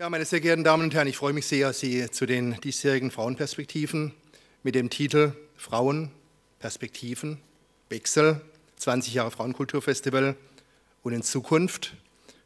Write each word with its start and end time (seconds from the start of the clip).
Ja, 0.00 0.08
meine 0.08 0.24
sehr 0.24 0.38
geehrten 0.38 0.62
Damen 0.62 0.84
und 0.84 0.94
Herren, 0.94 1.08
ich 1.08 1.16
freue 1.16 1.32
mich 1.32 1.46
sehr, 1.46 1.72
Sie 1.72 2.08
zu 2.08 2.24
den 2.24 2.52
diesjährigen 2.60 3.10
Frauenperspektiven 3.10 4.14
mit 4.62 4.76
dem 4.76 4.90
Titel 4.90 5.32
Frauen, 5.56 6.12
Perspektiven, 6.60 7.40
Wechsel, 7.88 8.40
20 8.76 9.14
Jahre 9.14 9.32
Frauenkulturfestival 9.32 10.36
und 11.02 11.12
in 11.12 11.24
Zukunft 11.24 11.94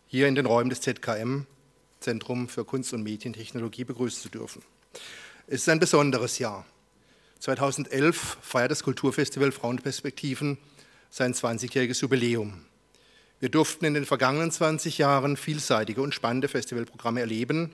hier 0.06 0.28
in 0.28 0.34
den 0.34 0.46
Räumen 0.46 0.70
des 0.70 0.80
ZKM, 0.80 1.44
Zentrum 2.00 2.48
für 2.48 2.64
Kunst 2.64 2.94
und 2.94 3.02
Medientechnologie, 3.02 3.84
begrüßen 3.84 4.22
zu 4.22 4.30
dürfen. 4.30 4.62
Es 5.46 5.60
ist 5.60 5.68
ein 5.68 5.78
besonderes 5.78 6.38
Jahr. 6.38 6.64
2011 7.40 8.38
feiert 8.40 8.70
das 8.70 8.82
Kulturfestival 8.82 9.52
Frauenperspektiven 9.52 10.56
sein 11.10 11.34
20-jähriges 11.34 12.00
Jubiläum. 12.00 12.64
Wir 13.42 13.48
durften 13.48 13.84
in 13.84 13.94
den 13.94 14.06
vergangenen 14.06 14.52
20 14.52 14.98
Jahren 14.98 15.36
vielseitige 15.36 16.00
und 16.00 16.14
spannende 16.14 16.46
Festivalprogramme 16.46 17.18
erleben, 17.18 17.72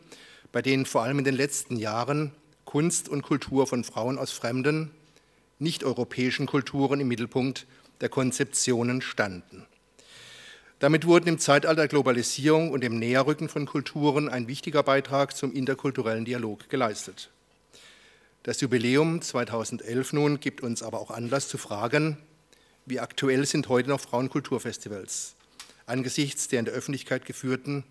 bei 0.51 0.63
denen 0.63 0.87
vor 0.87 1.03
allem 1.03 1.19
in 1.19 1.27
den 1.27 1.35
letzten 1.35 1.77
Jahren 1.77 2.33
Kunst 2.65 3.07
und 3.11 3.21
Kultur 3.21 3.67
von 3.67 3.85
Frauen 3.85 4.17
aus 4.17 4.33
fremden, 4.33 4.91
nicht-europäischen 5.59 6.47
Kulturen 6.47 7.01
im 7.01 7.09
Mittelpunkt 7.09 7.67
der 8.01 8.09
Konzeptionen 8.09 9.03
standen. 9.03 9.67
Damit 10.79 11.05
wurden 11.05 11.29
im 11.29 11.39
Zeitalter 11.39 11.87
Globalisierung 11.87 12.71
und 12.71 12.83
dem 12.83 12.99
Näherrücken 12.99 13.51
von 13.51 13.67
Kulturen 13.67 14.31
ein 14.31 14.49
wichtiger 14.49 14.83
Beitrag 14.83 15.37
zum 15.37 15.53
interkulturellen 15.53 16.25
Dialog 16.25 16.71
geleistet. 16.71 17.29
Das 18.43 18.63
Jubiläum 18.63 19.21
2011 19.21 20.15
nun 20.15 20.41
gibt 20.41 20.63
uns 20.63 20.83
aber 20.83 20.99
auch 20.99 21.11
Anlass 21.11 21.47
zu 21.47 21.59
fragen, 21.59 22.17
wie 22.87 23.01
aktuell 23.01 23.45
sind 23.45 23.69
heute 23.69 23.91
noch 23.91 24.01
Frauenkulturfestivals? 24.01 25.35
Angesichts 25.89 26.49
der 26.49 26.61
in 26.61 26.65
der 26.65 26.75
Öffentlichkeit 26.75 27.25
geführten 27.25 27.85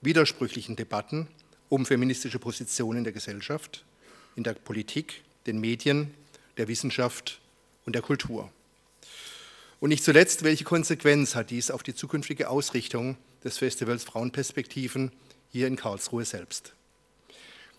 widersprüchlichen 0.00 0.76
Debatten 0.76 1.28
um 1.68 1.86
feministische 1.86 2.38
Positionen 2.38 2.98
in 2.98 3.04
der 3.04 3.12
Gesellschaft, 3.12 3.84
in 4.36 4.44
der 4.44 4.54
Politik, 4.54 5.22
den 5.46 5.60
Medien, 5.60 6.14
der 6.56 6.68
Wissenschaft 6.68 7.40
und 7.86 7.94
der 7.94 8.02
Kultur. 8.02 8.50
Und 9.80 9.88
nicht 9.88 10.04
zuletzt, 10.04 10.44
welche 10.44 10.64
Konsequenz 10.64 11.34
hat 11.34 11.50
dies 11.50 11.70
auf 11.70 11.82
die 11.82 11.94
zukünftige 11.94 12.48
Ausrichtung 12.48 13.16
des 13.42 13.58
Festivals 13.58 14.04
Frauenperspektiven 14.04 15.12
hier 15.50 15.66
in 15.66 15.76
Karlsruhe 15.76 16.24
selbst? 16.24 16.74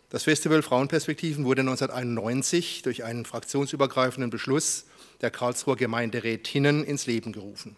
Das 0.10 0.24
Festival 0.24 0.62
Frauenperspektiven 0.62 1.46
wurde 1.46 1.62
1991 1.62 2.84
durch 2.84 3.04
einen 3.04 3.26
fraktionsübergreifenden 3.26 4.30
Beschluss 4.30 4.86
der 5.22 5.32
Karlsruher 5.32 5.76
Gemeinderätinnen 5.76 6.84
ins 6.84 7.08
Leben 7.08 7.32
gerufen. 7.32 7.76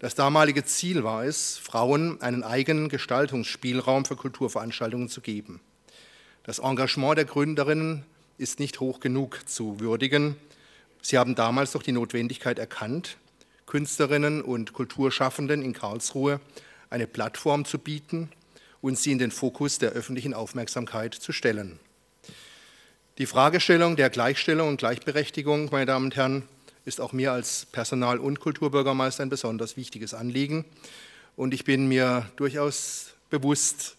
Das 0.00 0.14
damalige 0.14 0.64
Ziel 0.64 1.04
war 1.04 1.24
es, 1.24 1.58
Frauen 1.58 2.22
einen 2.22 2.42
eigenen 2.42 2.88
Gestaltungsspielraum 2.88 4.06
für 4.06 4.16
Kulturveranstaltungen 4.16 5.10
zu 5.10 5.20
geben. 5.20 5.60
Das 6.42 6.58
Engagement 6.58 7.18
der 7.18 7.26
Gründerinnen 7.26 8.06
ist 8.38 8.60
nicht 8.60 8.80
hoch 8.80 9.00
genug 9.00 9.46
zu 9.46 9.78
würdigen. 9.78 10.36
Sie 11.02 11.18
haben 11.18 11.34
damals 11.34 11.72
doch 11.72 11.82
die 11.82 11.92
Notwendigkeit 11.92 12.58
erkannt, 12.58 13.18
Künstlerinnen 13.66 14.40
und 14.40 14.72
Kulturschaffenden 14.72 15.60
in 15.60 15.74
Karlsruhe 15.74 16.40
eine 16.88 17.06
Plattform 17.06 17.66
zu 17.66 17.78
bieten 17.78 18.30
und 18.80 18.98
sie 18.98 19.12
in 19.12 19.18
den 19.18 19.30
Fokus 19.30 19.76
der 19.76 19.90
öffentlichen 19.90 20.32
Aufmerksamkeit 20.32 21.14
zu 21.14 21.32
stellen. 21.32 21.78
Die 23.18 23.26
Fragestellung 23.26 23.96
der 23.96 24.08
Gleichstellung 24.08 24.68
und 24.70 24.78
Gleichberechtigung, 24.78 25.68
meine 25.70 25.84
Damen 25.84 26.06
und 26.06 26.16
Herren, 26.16 26.48
ist 26.90 27.00
auch 27.00 27.12
mir 27.12 27.30
als 27.30 27.66
Personal- 27.66 28.18
und 28.18 28.40
Kulturbürgermeister 28.40 29.22
ein 29.22 29.28
besonders 29.28 29.76
wichtiges 29.76 30.12
Anliegen. 30.12 30.64
Und 31.36 31.54
ich 31.54 31.62
bin 31.62 31.86
mir 31.86 32.28
durchaus 32.34 33.14
bewusst, 33.30 33.96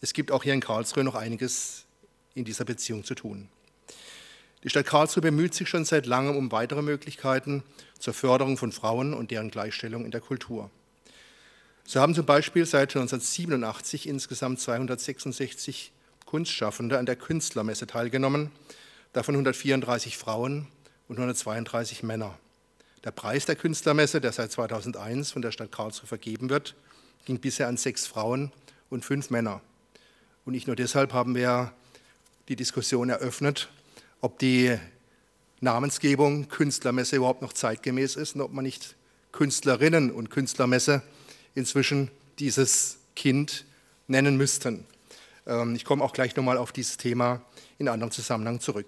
es 0.00 0.14
gibt 0.14 0.32
auch 0.32 0.42
hier 0.42 0.54
in 0.54 0.62
Karlsruhe 0.62 1.04
noch 1.04 1.14
einiges 1.14 1.84
in 2.34 2.46
dieser 2.46 2.64
Beziehung 2.64 3.04
zu 3.04 3.14
tun. 3.14 3.50
Die 4.64 4.70
Stadt 4.70 4.86
Karlsruhe 4.86 5.20
bemüht 5.20 5.52
sich 5.52 5.68
schon 5.68 5.84
seit 5.84 6.06
langem 6.06 6.34
um 6.34 6.50
weitere 6.52 6.80
Möglichkeiten 6.80 7.64
zur 7.98 8.14
Förderung 8.14 8.56
von 8.56 8.72
Frauen 8.72 9.12
und 9.12 9.30
deren 9.30 9.50
Gleichstellung 9.50 10.06
in 10.06 10.10
der 10.10 10.22
Kultur. 10.22 10.70
So 11.84 12.00
haben 12.00 12.14
zum 12.14 12.24
Beispiel 12.24 12.64
seit 12.64 12.96
1987 12.96 14.08
insgesamt 14.08 14.58
266 14.58 15.92
Kunstschaffende 16.24 16.98
an 16.98 17.04
der 17.04 17.16
Künstlermesse 17.16 17.86
teilgenommen, 17.86 18.50
davon 19.12 19.34
134 19.34 20.16
Frauen 20.16 20.68
und 21.12 21.18
132 21.18 22.02
Männer. 22.02 22.38
Der 23.04 23.10
Preis 23.10 23.44
der 23.44 23.54
Künstlermesse, 23.54 24.22
der 24.22 24.32
seit 24.32 24.50
2001 24.50 25.30
von 25.32 25.42
der 25.42 25.52
Stadt 25.52 25.70
Karlsruhe 25.70 26.06
vergeben 26.06 26.48
wird, 26.48 26.74
ging 27.26 27.38
bisher 27.38 27.68
an 27.68 27.76
sechs 27.76 28.06
Frauen 28.06 28.50
und 28.88 29.04
fünf 29.04 29.28
Männer. 29.28 29.60
Und 30.46 30.54
nicht 30.54 30.66
nur 30.66 30.74
deshalb 30.74 31.12
haben 31.12 31.34
wir 31.34 31.74
die 32.48 32.56
Diskussion 32.56 33.10
eröffnet, 33.10 33.68
ob 34.22 34.38
die 34.38 34.78
Namensgebung 35.60 36.48
Künstlermesse 36.48 37.16
überhaupt 37.16 37.42
noch 37.42 37.52
zeitgemäß 37.52 38.16
ist 38.16 38.34
und 38.34 38.40
ob 38.40 38.52
man 38.54 38.64
nicht 38.64 38.96
Künstlerinnen 39.32 40.10
und 40.10 40.30
Künstlermesse 40.30 41.02
inzwischen 41.54 42.10
dieses 42.38 42.96
Kind 43.16 43.66
nennen 44.06 44.38
müssten. 44.38 44.86
Ähm, 45.46 45.74
ich 45.74 45.84
komme 45.84 46.02
auch 46.02 46.14
gleich 46.14 46.34
nochmal 46.36 46.56
auf 46.56 46.72
dieses 46.72 46.96
Thema 46.96 47.42
in 47.76 47.88
anderem 47.88 48.10
Zusammenhang 48.10 48.60
zurück. 48.60 48.86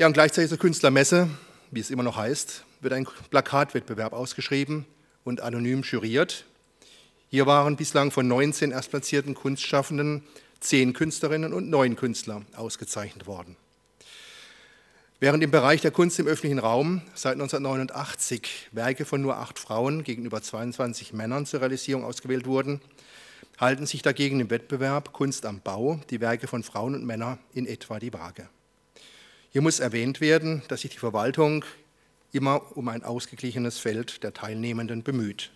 Ja, 0.00 0.06
und 0.06 0.14
gleichzeitig 0.14 0.48
zur 0.48 0.58
Künstlermesse, 0.58 1.28
wie 1.70 1.80
es 1.80 1.90
immer 1.90 2.02
noch 2.02 2.16
heißt, 2.16 2.64
wird 2.80 2.94
ein 2.94 3.06
Plakatwettbewerb 3.28 4.14
ausgeschrieben 4.14 4.86
und 5.24 5.42
anonym 5.42 5.82
juriert. 5.82 6.46
Hier 7.28 7.44
waren 7.44 7.76
bislang 7.76 8.10
von 8.10 8.26
19 8.26 8.70
erstplatzierten 8.70 9.34
Kunstschaffenden 9.34 10.22
10 10.60 10.94
Künstlerinnen 10.94 11.52
und 11.52 11.68
9 11.68 11.96
Künstler 11.96 12.40
ausgezeichnet 12.56 13.26
worden. 13.26 13.56
Während 15.18 15.44
im 15.44 15.50
Bereich 15.50 15.82
der 15.82 15.90
Kunst 15.90 16.18
im 16.18 16.28
öffentlichen 16.28 16.60
Raum 16.60 17.02
seit 17.14 17.34
1989 17.34 18.70
Werke 18.72 19.04
von 19.04 19.20
nur 19.20 19.36
acht 19.36 19.58
Frauen 19.58 20.02
gegenüber 20.02 20.40
22 20.40 21.12
Männern 21.12 21.44
zur 21.44 21.60
Realisierung 21.60 22.04
ausgewählt 22.04 22.46
wurden, 22.46 22.80
halten 23.58 23.84
sich 23.84 24.00
dagegen 24.00 24.40
im 24.40 24.48
Wettbewerb 24.48 25.12
Kunst 25.12 25.44
am 25.44 25.60
Bau 25.60 26.00
die 26.08 26.22
Werke 26.22 26.46
von 26.46 26.62
Frauen 26.62 26.94
und 26.94 27.04
Männern 27.04 27.38
in 27.52 27.66
etwa 27.66 27.98
die 27.98 28.14
Waage. 28.14 28.48
Hier 29.52 29.62
muss 29.62 29.80
erwähnt 29.80 30.20
werden, 30.20 30.62
dass 30.68 30.82
sich 30.82 30.92
die 30.92 30.98
Verwaltung 30.98 31.64
immer 32.30 32.76
um 32.76 32.86
ein 32.86 33.02
ausgeglichenes 33.02 33.80
Feld 33.80 34.22
der 34.22 34.32
Teilnehmenden 34.32 35.02
bemüht. 35.02 35.50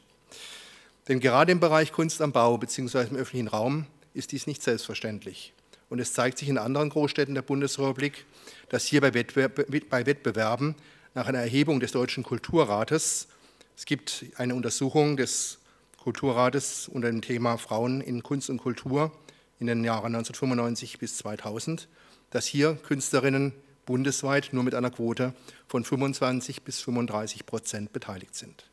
Denn 1.06 1.20
gerade 1.20 1.52
im 1.52 1.60
Bereich 1.60 1.92
Kunst 1.92 2.20
am 2.20 2.32
Bau 2.32 2.58
bzw. 2.58 3.06
im 3.10 3.14
öffentlichen 3.14 3.46
Raum 3.46 3.86
ist 4.12 4.32
dies 4.32 4.48
nicht 4.48 4.64
selbstverständlich. 4.64 5.52
Und 5.90 6.00
es 6.00 6.12
zeigt 6.12 6.38
sich 6.38 6.48
in 6.48 6.58
anderen 6.58 6.90
Großstädten 6.90 7.36
der 7.36 7.42
Bundesrepublik, 7.42 8.26
dass 8.68 8.84
hier 8.84 9.00
bei, 9.00 9.14
Wettbewerben 9.14 10.74
nach 11.14 11.28
einer 11.28 11.38
Erhebung 11.38 11.78
des 11.78 11.92
Deutschen 11.92 12.24
Kulturrates, 12.24 13.28
es 13.76 13.84
gibt 13.84 14.24
eine 14.34 14.56
Untersuchung 14.56 15.16
des 15.16 15.58
Kulturrates 15.98 16.88
unter 16.88 17.12
dem 17.12 17.22
Thema 17.22 17.58
Frauen 17.58 18.00
in 18.00 18.24
Kunst 18.24 18.50
und 18.50 18.58
Kultur 18.58 19.12
in 19.60 19.68
den 19.68 19.84
Jahren 19.84 20.16
1995 20.16 20.98
bis 20.98 21.16
2000, 21.18 21.86
dass 22.30 22.44
hier 22.44 22.74
Künstlerinnen 22.74 23.52
bundesweit 23.86 24.50
nur 24.52 24.62
mit 24.62 24.74
einer 24.74 24.90
Quote 24.90 25.34
von 25.66 25.84
25 25.84 26.62
bis 26.62 26.80
35 26.80 27.46
Prozent 27.46 27.92
beteiligt 27.92 28.34
sind. 28.34 28.64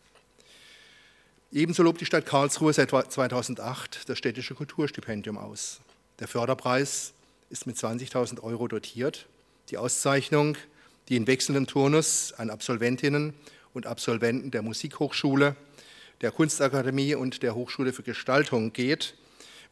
Ebenso 1.51 1.83
lobt 1.83 1.99
die 1.99 2.05
Stadt 2.05 2.25
Karlsruhe 2.25 2.71
seit 2.71 2.89
2008 2.89 4.07
das 4.07 4.17
städtische 4.17 4.55
Kulturstipendium 4.55 5.37
aus. 5.37 5.81
Der 6.19 6.29
Förderpreis 6.29 7.13
ist 7.49 7.67
mit 7.67 7.75
20.000 7.75 8.41
Euro 8.41 8.69
dotiert. 8.69 9.27
Die 9.69 9.77
Auszeichnung, 9.77 10.57
die 11.09 11.17
in 11.17 11.27
wechselndem 11.27 11.67
Turnus 11.67 12.31
an 12.33 12.49
Absolventinnen 12.49 13.33
und 13.73 13.85
Absolventen 13.85 14.51
der 14.51 14.61
Musikhochschule, 14.61 15.57
der 16.21 16.31
Kunstakademie 16.31 17.15
und 17.15 17.43
der 17.43 17.55
Hochschule 17.55 17.91
für 17.91 18.03
Gestaltung 18.03 18.71
geht, 18.71 19.15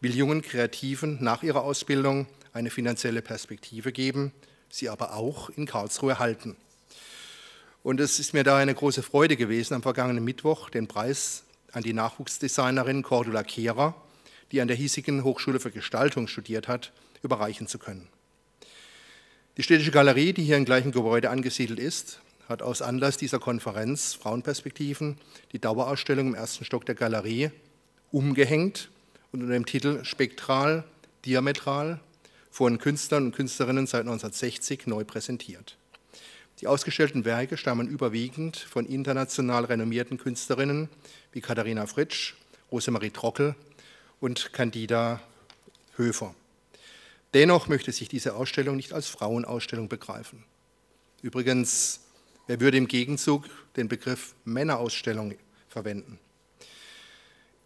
will 0.01 0.15
jungen 0.15 0.41
Kreativen 0.41 1.17
nach 1.21 1.43
ihrer 1.43 1.63
Ausbildung 1.63 2.27
eine 2.51 2.69
finanzielle 2.69 3.21
Perspektive 3.21 3.91
geben 3.91 4.33
sie 4.69 4.89
aber 4.89 5.13
auch 5.13 5.49
in 5.49 5.65
Karlsruhe 5.65 6.19
halten. 6.19 6.55
Und 7.83 7.99
es 7.99 8.19
ist 8.19 8.33
mir 8.33 8.43
da 8.43 8.57
eine 8.57 8.75
große 8.75 9.03
Freude 9.03 9.37
gewesen, 9.37 9.73
am 9.73 9.81
vergangenen 9.81 10.23
Mittwoch 10.23 10.69
den 10.69 10.87
Preis 10.87 11.43
an 11.71 11.83
die 11.83 11.93
Nachwuchsdesignerin 11.93 13.03
Cordula 13.03 13.43
Kehrer, 13.43 13.95
die 14.51 14.61
an 14.61 14.67
der 14.67 14.77
hiesigen 14.77 15.23
Hochschule 15.23 15.59
für 15.59 15.71
Gestaltung 15.71 16.27
studiert 16.27 16.67
hat, 16.67 16.91
überreichen 17.21 17.67
zu 17.67 17.79
können. 17.79 18.07
Die 19.57 19.63
Städtische 19.63 19.91
Galerie, 19.91 20.33
die 20.33 20.43
hier 20.43 20.57
im 20.57 20.65
gleichen 20.65 20.91
Gebäude 20.91 21.29
angesiedelt 21.29 21.79
ist, 21.79 22.21
hat 22.47 22.61
aus 22.61 22.81
Anlass 22.81 23.17
dieser 23.17 23.39
Konferenz 23.39 24.13
Frauenperspektiven 24.13 25.17
die 25.51 25.59
Dauerausstellung 25.59 26.27
im 26.27 26.35
ersten 26.35 26.65
Stock 26.65 26.85
der 26.85 26.95
Galerie 26.95 27.51
umgehängt 28.11 28.89
und 29.31 29.41
unter 29.41 29.53
dem 29.53 29.65
Titel 29.65 30.03
Spektral, 30.03 30.83
Diametral, 31.25 31.99
von 32.51 32.77
Künstlern 32.77 33.25
und 33.25 33.35
Künstlerinnen 33.35 33.87
seit 33.87 34.01
1960 34.01 34.87
neu 34.87 35.03
präsentiert. 35.03 35.77
Die 36.61 36.67
ausgestellten 36.67 37.23
Werke 37.23 37.55
stammen 37.55 37.87
überwiegend 37.87 38.57
von 38.57 38.85
international 38.85 39.65
renommierten 39.65 40.17
Künstlerinnen 40.17 40.89
wie 41.31 41.41
Katharina 41.41 41.85
Fritsch, 41.85 42.35
Rosemarie 42.71 43.11
Trockel 43.11 43.55
und 44.19 44.51
Candida 44.51 45.21
Höfer. 45.95 46.35
Dennoch 47.33 47.67
möchte 47.67 47.91
sich 47.91 48.09
diese 48.09 48.35
Ausstellung 48.35 48.75
nicht 48.75 48.91
als 48.91 49.07
Frauenausstellung 49.07 49.87
begreifen. 49.87 50.43
Übrigens, 51.21 52.01
wer 52.47 52.59
würde 52.59 52.77
im 52.77 52.87
Gegenzug 52.87 53.45
den 53.75 53.87
Begriff 53.87 54.33
Männerausstellung 54.45 55.35
verwenden? 55.67 56.19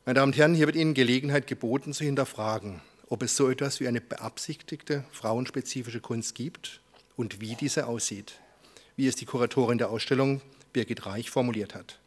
Meine 0.05 0.19
Damen 0.19 0.33
und 0.33 0.37
Herren, 0.37 0.53
hier 0.53 0.65
wird 0.65 0.75
Ihnen 0.75 0.93
Gelegenheit 0.93 1.47
geboten 1.47 1.93
zu 1.93 2.03
hinterfragen, 2.03 2.81
ob 3.13 3.21
es 3.21 3.35
so 3.37 3.47
etwas 3.47 3.79
wie 3.79 3.87
eine 3.87 4.01
beabsichtigte 4.01 5.03
frauenspezifische 5.11 5.99
Kunst 5.99 6.33
gibt 6.33 6.81
und 7.15 7.41
wie 7.41 7.53
diese 7.53 7.85
aussieht, 7.85 8.39
wie 8.95 9.07
es 9.07 9.15
die 9.15 9.25
Kuratorin 9.25 9.77
der 9.77 9.91
Ausstellung 9.91 10.41
Birgit 10.73 11.05
Reich 11.05 11.29
formuliert 11.29 11.75
hat. 11.75 11.99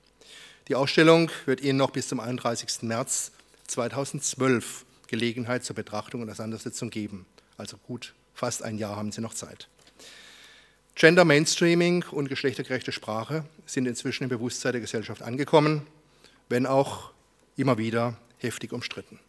Die 0.66 0.74
Ausstellung 0.74 1.30
wird 1.44 1.60
Ihnen 1.60 1.78
noch 1.78 1.92
bis 1.92 2.08
zum 2.08 2.18
31. 2.18 2.82
März 2.82 3.30
2012 3.68 4.84
Gelegenheit 5.06 5.62
zur 5.62 5.76
Betrachtung 5.76 6.22
und 6.22 6.28
Auseinandersetzung 6.28 6.90
geben. 6.90 7.24
Also 7.56 7.76
gut, 7.76 8.12
fast 8.34 8.64
ein 8.64 8.76
Jahr 8.76 8.96
haben 8.96 9.12
Sie 9.12 9.20
noch 9.20 9.34
Zeit. 9.34 9.68
Gender 10.96 11.24
Mainstreaming 11.24 12.04
und 12.10 12.28
geschlechtergerechte 12.28 12.90
Sprache 12.90 13.44
sind 13.64 13.86
inzwischen 13.86 14.24
im 14.24 14.28
Bewusstsein 14.28 14.72
der 14.72 14.80
Gesellschaft 14.80 15.22
angekommen, 15.22 15.86
wenn 16.48 16.66
auch 16.66 17.12
immer 17.54 17.78
wieder 17.78 18.18
heftig 18.38 18.72
umstritten. 18.72 19.20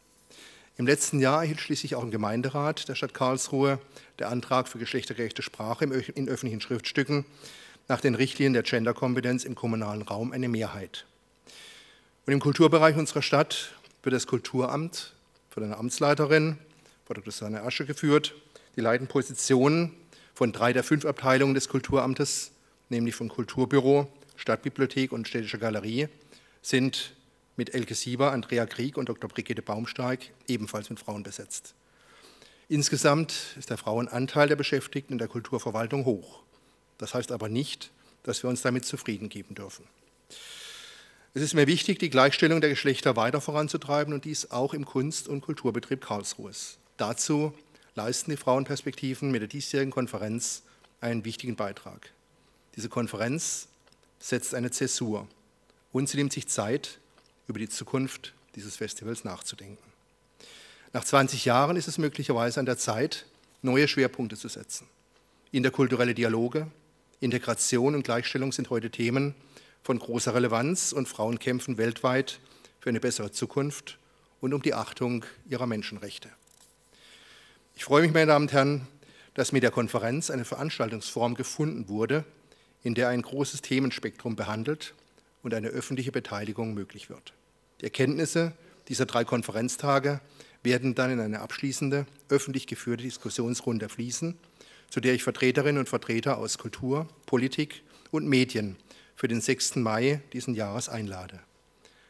Im 0.80 0.86
letzten 0.86 1.20
Jahr 1.20 1.42
erhielt 1.42 1.60
schließlich 1.60 1.96
auch 1.96 2.04
im 2.04 2.12
Gemeinderat 2.12 2.88
der 2.88 2.94
Stadt 2.94 3.16
Karlsruhe 3.16 3.80
der 4.20 4.30
Antrag 4.30 4.68
für 4.68 4.78
geschlechtergerechte 4.78 5.42
Sprache 5.42 5.86
in 5.86 6.30
öffentlichen 6.30 6.62
Schriftstücken 6.62 7.26
nach 7.88 8.00
den 8.00 8.14
Richtlinien 8.14 8.54
der 8.54 8.62
Genderkompetenz 8.62 9.44
im 9.44 9.56
kommunalen 9.56 10.04
Raum 10.04 10.32
eine 10.32 10.48
Mehrheit. 10.48 11.06
Und 12.28 12.34
im 12.34 12.40
Kulturbereich 12.40 12.96
unserer 12.96 13.24
Stadt 13.24 13.74
wird 14.04 14.14
das 14.14 14.28
Kulturamt 14.28 15.14
von 15.50 15.64
einer 15.64 15.80
Amtsleiterin, 15.80 16.60
Frau 17.08 17.16
Dr. 17.16 17.32
Susanne 17.32 17.64
Asche, 17.64 17.86
geführt. 17.86 18.36
Die 18.76 18.82
leiten 18.82 19.08
Positionen 19.08 19.94
von 20.36 20.52
drei 20.52 20.74
der 20.74 20.84
fünf 20.84 21.06
Abteilungen 21.06 21.56
des 21.56 21.70
Kulturamtes, 21.70 22.52
nämlich 22.90 23.16
von 23.16 23.30
Kulturbüro, 23.30 24.08
Stadtbibliothek 24.36 25.12
und 25.12 25.28
Städtische 25.28 25.58
Galerie, 25.58 26.08
sind 26.62 27.14
mit 27.58 27.74
Elke 27.74 27.96
Sieber, 27.96 28.32
Andrea 28.32 28.66
Krieg 28.66 28.98
und 28.98 29.10
Dr. 29.10 29.30
Brigitte 29.30 29.62
Baumsteig 29.62 30.32
ebenfalls 30.48 30.90
mit 30.90 31.00
Frauen 31.00 31.24
besetzt. 31.24 31.74
Insgesamt 32.70 33.56
ist 33.58 33.70
der 33.70 33.78
Frauenanteil 33.78 34.48
der 34.48 34.56
Beschäftigten 34.56 35.14
in 35.14 35.20
der 35.20 35.28
Kulturverwaltung 35.28 36.06
hoch. 36.06 36.44
Das 36.98 37.14
heißt 37.14 37.32
aber 37.32 37.50
nicht, 37.50 37.92
dass 38.24 38.44
wir 38.44 38.50
uns 38.50 38.62
damit 38.62 38.86
zufrieden 38.86 39.30
geben 39.30 39.56
dürfen. 39.56 39.86
Es 41.34 41.42
ist 41.42 41.54
mir 41.54 41.68
wichtig, 41.68 42.00
die 42.00 42.10
Gleichstellung 42.10 42.62
der 42.62 42.70
Geschlechter 42.70 43.16
weiter 43.16 43.42
voranzutreiben 43.42 44.14
und 44.14 44.26
dies 44.26 44.52
auch 44.52 44.74
im 44.74 44.86
Kunst- 44.86 45.28
und 45.28 45.42
Kulturbetrieb 45.42 46.02
Karlsruhes. 46.02 46.78
Dazu 46.98 47.54
leisten 47.96 48.32
die 48.32 48.38
Frauenperspektiven 48.38 49.32
mit 49.32 49.42
der 49.42 49.48
diesjährigen 49.48 49.92
Konferenz 49.92 50.64
einen 51.00 51.26
wichtigen 51.26 51.56
Beitrag. 51.56 52.12
Diese 52.76 52.90
Konferenz 52.90 53.68
setzt 54.20 54.54
eine 54.56 54.72
Zäsur 54.72 55.28
und 55.92 56.10
sie 56.10 56.18
nimmt 56.18 56.34
sich 56.34 56.48
Zeit, 56.48 57.00
über 57.48 57.60
die 57.60 57.70
Zukunft 57.70 58.34
dieses 58.56 58.76
Festivals 58.76 59.24
nachzudenken. 59.24 59.84
Nach 60.94 61.04
20 61.04 61.46
Jahren 61.46 61.78
ist 61.78 61.88
es 61.88 61.98
möglicherweise 61.98 62.60
an 62.60 62.66
der 62.66 62.78
Zeit, 62.78 63.26
neue 63.62 63.88
Schwerpunkte 63.88 64.38
zu 64.38 64.48
setzen. 64.48 64.88
Interkulturelle 65.52 66.14
Dialoge, 66.14 66.68
Integration 67.20 67.96
und 67.96 68.04
Gleichstellung 68.04 68.52
sind 68.52 68.70
heute 68.70 68.90
Themen 68.90 69.36
von 69.84 70.00
großer 70.00 70.34
Relevanz 70.34 70.92
und 70.92 71.08
Frauen 71.08 71.40
kämpfen 71.40 71.78
weltweit 71.78 72.40
für 72.80 72.90
eine 72.90 73.00
bessere 73.00 73.32
Zukunft 73.32 73.98
und 74.42 74.54
um 74.54 74.62
die 74.62 74.74
Achtung 74.74 75.26
ihrer 75.50 75.66
Menschenrechte. 75.66 76.30
Ich 77.76 77.86
freue 77.86 78.02
mich, 78.02 78.14
meine 78.14 78.28
Damen 78.28 78.46
und 78.46 78.54
Herren, 78.54 78.88
dass 79.34 79.52
mit 79.52 79.64
der 79.64 79.72
Konferenz 79.72 80.30
eine 80.30 80.46
Veranstaltungsform 80.46 81.36
gefunden 81.36 81.88
wurde, 81.90 82.26
in 82.84 82.96
der 82.96 83.10
ein 83.10 83.22
großes 83.22 83.62
Themenspektrum 83.62 84.36
behandelt 84.36 84.94
und 85.48 85.54
eine 85.54 85.70
öffentliche 85.70 86.12
Beteiligung 86.12 86.74
möglich 86.74 87.10
wird. 87.10 87.32
Die 87.80 87.86
Erkenntnisse 87.86 88.52
dieser 88.90 89.06
drei 89.06 89.24
Konferenztage 89.24 90.20
werden 90.62 90.94
dann 90.94 91.10
in 91.10 91.22
eine 91.22 91.40
abschließende, 91.40 92.06
öffentlich 92.28 92.68
geführte 92.68 93.04
Diskussionsrunde 93.04 93.88
fließen, 93.88 94.38
zu 94.90 95.00
der 95.00 95.14
ich 95.14 95.24
Vertreterinnen 95.24 95.80
und 95.80 95.88
Vertreter 95.88 96.38
aus 96.38 96.58
Kultur, 96.58 97.08
Politik 97.26 97.82
und 98.12 98.28
Medien 98.28 98.76
für 99.16 99.30
den 99.30 99.40
6. 99.40 99.78
Mai 99.78 100.20
diesen 100.34 100.54
Jahres 100.54 100.90
einlade. 100.90 101.40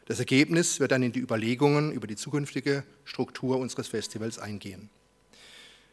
Das 0.06 0.18
Ergebnis 0.18 0.80
wird 0.80 0.92
dann 0.92 1.04
in 1.04 1.12
die 1.12 1.20
Überlegungen 1.20 1.92
über 1.92 2.08
die 2.08 2.16
zukünftige 2.16 2.84
Struktur 3.06 3.60
unseres 3.60 3.88
Festivals 3.88 4.40
eingehen. 4.40 4.90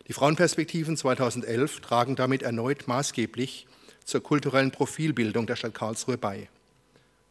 Die 0.08 0.14
Frauenperspektiven 0.14 0.96
2011 0.96 1.81
tragen 1.81 2.17
damit 2.17 2.43
erneut 2.43 2.88
maßgeblich 2.88 3.67
zur 4.02 4.23
kulturellen 4.23 4.70
Profilbildung 4.70 5.46
der 5.46 5.56
Stadt 5.56 5.75
Karlsruhe 5.75 6.17
bei. 6.17 6.49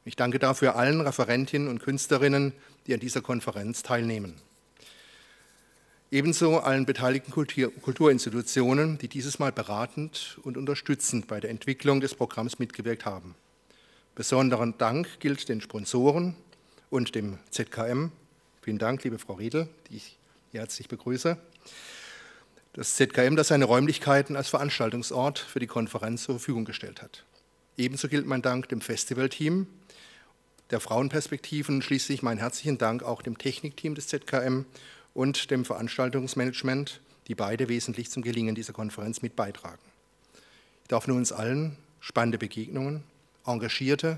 Ich 0.05 0.15
danke 0.15 0.39
dafür 0.39 0.75
allen 0.75 1.01
Referentinnen 1.01 1.67
und 1.67 1.79
Künstlerinnen, 1.79 2.53
die 2.87 2.93
an 2.93 2.99
dieser 2.99 3.21
Konferenz 3.21 3.83
teilnehmen. 3.83 4.35
Ebenso 6.11 6.59
allen 6.59 6.85
beteiligten 6.85 7.31
Kulturinstitutionen, 7.31 8.97
die 8.97 9.07
dieses 9.07 9.39
Mal 9.39 9.51
beratend 9.51 10.37
und 10.43 10.57
unterstützend 10.57 11.27
bei 11.27 11.39
der 11.39 11.49
Entwicklung 11.49 12.01
des 12.01 12.13
Programms 12.13 12.59
mitgewirkt 12.59 13.05
haben. 13.05 13.35
Besonderen 14.13 14.77
Dank 14.77 15.19
gilt 15.19 15.49
den 15.49 15.61
Sponsoren 15.61 16.35
und 16.89 17.15
dem 17.15 17.39
ZKM. 17.49 18.11
Vielen 18.61 18.77
Dank, 18.77 19.03
liebe 19.03 19.17
Frau 19.17 19.33
Riedel, 19.33 19.67
die 19.89 19.95
ich 19.97 20.17
herzlich 20.51 20.87
begrüße 20.87 21.37
das 22.73 22.95
ZKM, 22.95 23.35
das 23.35 23.49
seine 23.49 23.65
Räumlichkeiten 23.65 24.35
als 24.35 24.49
Veranstaltungsort 24.49 25.37
für 25.37 25.59
die 25.59 25.67
Konferenz 25.67 26.23
zur 26.23 26.35
Verfügung 26.35 26.65
gestellt 26.65 27.01
hat. 27.03 27.23
Ebenso 27.77 28.07
gilt 28.07 28.25
mein 28.25 28.41
Dank 28.41 28.67
dem 28.69 28.81
Festivalteam, 28.81 29.67
der 30.73 30.79
Frauenperspektiven 30.79 31.83
schließlich 31.83 32.23
mein 32.23 32.39
herzlichen 32.39 32.79
Dank 32.79 33.03
auch 33.03 33.21
dem 33.21 33.37
Technikteam 33.37 33.93
des 33.93 34.07
ZKM 34.07 34.65
und 35.13 35.51
dem 35.51 35.65
Veranstaltungsmanagement, 35.65 36.99
die 37.27 37.35
beide 37.35 37.69
wesentlich 37.69 38.09
zum 38.09 38.23
Gelingen 38.23 38.55
dieser 38.55 38.73
Konferenz 38.73 39.21
mit 39.21 39.35
beitragen. 39.35 39.83
Ich 40.81 40.87
darf 40.87 41.05
nun 41.05 41.17
uns 41.17 41.31
allen 41.31 41.77
spannende 41.99 42.39
Begegnungen, 42.39 43.03
engagierte 43.45 44.17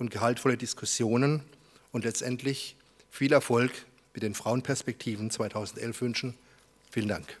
und 0.00 0.10
gehaltvolle 0.10 0.56
Diskussionen 0.56 1.44
und 1.92 2.04
letztendlich 2.04 2.74
viel 3.08 3.32
Erfolg 3.32 3.70
mit 4.14 4.24
den 4.24 4.34
Frauenperspektiven 4.34 5.30
2011 5.30 6.00
wünschen. 6.00 6.34
Vielen 6.90 7.08
Dank. 7.08 7.38